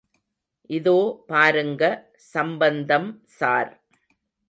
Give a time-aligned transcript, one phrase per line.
[0.69, 0.95] இதோ
[1.27, 1.83] பாருங்க
[2.33, 3.09] சம்பந்தம்
[3.39, 3.71] ஸார்.